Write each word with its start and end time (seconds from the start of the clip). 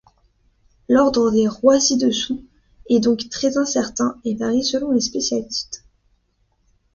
L'ordre 0.89 1.29
des 1.29 1.47
rois 1.47 1.79
ci-dessous 1.79 2.43
est 2.89 2.99
donc 2.99 3.29
très 3.29 3.55
incertain 3.57 4.19
et 4.25 4.33
varie 4.33 4.63
selon 4.63 4.89
les 4.89 4.99
spécialistes. 4.99 5.85